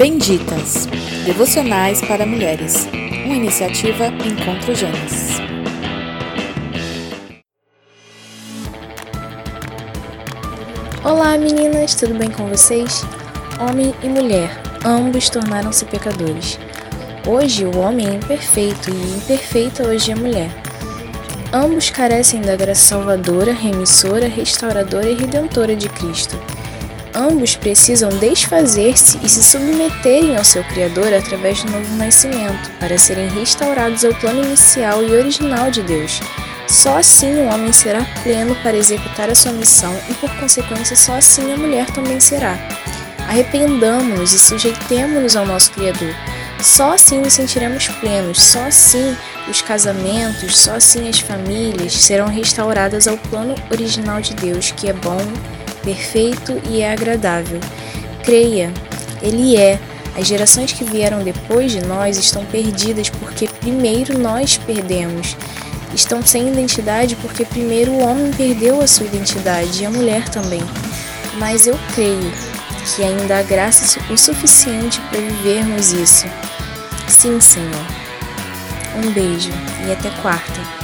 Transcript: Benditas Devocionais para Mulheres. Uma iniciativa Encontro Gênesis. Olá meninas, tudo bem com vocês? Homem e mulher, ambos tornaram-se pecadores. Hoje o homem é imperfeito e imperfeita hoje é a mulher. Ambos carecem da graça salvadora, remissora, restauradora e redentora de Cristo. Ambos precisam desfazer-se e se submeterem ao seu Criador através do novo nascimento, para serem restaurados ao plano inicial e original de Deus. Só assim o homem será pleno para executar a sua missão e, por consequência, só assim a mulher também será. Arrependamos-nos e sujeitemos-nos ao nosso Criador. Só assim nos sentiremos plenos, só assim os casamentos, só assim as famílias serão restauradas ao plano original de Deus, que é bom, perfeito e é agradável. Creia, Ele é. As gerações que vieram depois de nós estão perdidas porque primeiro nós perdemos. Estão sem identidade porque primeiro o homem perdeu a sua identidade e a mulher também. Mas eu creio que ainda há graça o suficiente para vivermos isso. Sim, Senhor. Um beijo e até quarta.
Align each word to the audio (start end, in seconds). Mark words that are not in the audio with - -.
Benditas 0.00 0.86
Devocionais 1.26 2.00
para 2.00 2.24
Mulheres. 2.24 2.88
Uma 3.26 3.36
iniciativa 3.36 4.06
Encontro 4.06 4.74
Gênesis. 4.74 5.36
Olá 11.04 11.36
meninas, 11.36 11.94
tudo 11.94 12.14
bem 12.14 12.30
com 12.30 12.46
vocês? 12.46 13.02
Homem 13.60 13.94
e 14.02 14.08
mulher, 14.08 14.58
ambos 14.86 15.28
tornaram-se 15.28 15.84
pecadores. 15.84 16.58
Hoje 17.28 17.66
o 17.66 17.76
homem 17.76 18.08
é 18.08 18.14
imperfeito 18.14 18.88
e 18.88 19.18
imperfeita 19.18 19.86
hoje 19.86 20.12
é 20.12 20.14
a 20.14 20.16
mulher. 20.16 20.50
Ambos 21.52 21.90
carecem 21.90 22.40
da 22.40 22.56
graça 22.56 22.86
salvadora, 22.86 23.52
remissora, 23.52 24.28
restauradora 24.28 25.10
e 25.10 25.14
redentora 25.14 25.76
de 25.76 25.90
Cristo. 25.90 26.40
Ambos 27.20 27.54
precisam 27.54 28.08
desfazer-se 28.08 29.18
e 29.22 29.28
se 29.28 29.42
submeterem 29.42 30.38
ao 30.38 30.44
seu 30.44 30.64
Criador 30.64 31.12
através 31.12 31.62
do 31.62 31.70
novo 31.70 31.94
nascimento, 31.96 32.70
para 32.80 32.96
serem 32.96 33.28
restaurados 33.28 34.06
ao 34.06 34.14
plano 34.14 34.42
inicial 34.42 35.02
e 35.04 35.12
original 35.12 35.70
de 35.70 35.82
Deus. 35.82 36.18
Só 36.66 36.96
assim 36.96 37.34
o 37.42 37.52
homem 37.52 37.74
será 37.74 38.06
pleno 38.22 38.56
para 38.62 38.78
executar 38.78 39.28
a 39.28 39.34
sua 39.34 39.52
missão 39.52 39.94
e, 40.08 40.14
por 40.14 40.30
consequência, 40.36 40.96
só 40.96 41.12
assim 41.12 41.52
a 41.52 41.58
mulher 41.58 41.90
também 41.90 42.18
será. 42.18 42.58
Arrependamos-nos 43.28 44.32
e 44.32 44.38
sujeitemos-nos 44.38 45.36
ao 45.36 45.44
nosso 45.44 45.72
Criador. 45.72 46.14
Só 46.62 46.94
assim 46.94 47.18
nos 47.18 47.34
sentiremos 47.34 47.86
plenos, 48.00 48.40
só 48.40 48.64
assim 48.64 49.14
os 49.46 49.60
casamentos, 49.60 50.58
só 50.58 50.76
assim 50.76 51.06
as 51.06 51.20
famílias 51.20 51.92
serão 51.92 52.28
restauradas 52.28 53.06
ao 53.06 53.18
plano 53.18 53.54
original 53.70 54.22
de 54.22 54.32
Deus, 54.32 54.70
que 54.70 54.88
é 54.88 54.92
bom, 54.94 55.20
perfeito 55.82 56.60
e 56.68 56.80
é 56.80 56.92
agradável. 56.92 57.60
Creia, 58.24 58.72
Ele 59.22 59.56
é. 59.56 59.78
As 60.16 60.26
gerações 60.26 60.72
que 60.72 60.84
vieram 60.84 61.22
depois 61.22 61.72
de 61.72 61.80
nós 61.86 62.18
estão 62.18 62.44
perdidas 62.44 63.08
porque 63.08 63.46
primeiro 63.46 64.18
nós 64.18 64.58
perdemos. 64.58 65.36
Estão 65.94 66.24
sem 66.24 66.48
identidade 66.48 67.16
porque 67.16 67.44
primeiro 67.44 67.92
o 67.92 68.02
homem 68.02 68.32
perdeu 68.32 68.80
a 68.80 68.86
sua 68.86 69.06
identidade 69.06 69.82
e 69.82 69.86
a 69.86 69.90
mulher 69.90 70.28
também. 70.28 70.62
Mas 71.38 71.66
eu 71.66 71.78
creio 71.94 72.32
que 72.94 73.02
ainda 73.02 73.38
há 73.38 73.42
graça 73.42 74.00
o 74.10 74.16
suficiente 74.16 75.00
para 75.02 75.20
vivermos 75.20 75.92
isso. 75.92 76.26
Sim, 77.08 77.40
Senhor. 77.40 77.86
Um 78.96 79.12
beijo 79.12 79.50
e 79.86 79.92
até 79.92 80.10
quarta. 80.22 80.79